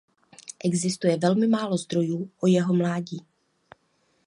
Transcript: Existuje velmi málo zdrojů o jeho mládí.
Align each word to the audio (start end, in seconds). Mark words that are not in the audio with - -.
Existuje 0.65 1.17
velmi 1.17 1.47
málo 1.47 1.77
zdrojů 1.77 2.31
o 2.39 2.47
jeho 2.47 2.73
mládí. 2.73 3.25